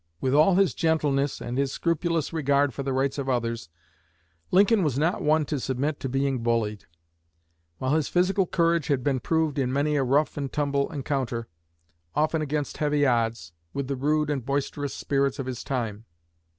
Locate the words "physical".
8.07-8.47